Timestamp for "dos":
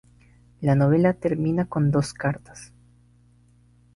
1.91-2.11